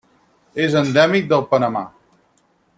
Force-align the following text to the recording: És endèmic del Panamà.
És 0.63 0.77
endèmic 0.79 1.29
del 1.35 1.45
Panamà. 1.53 1.87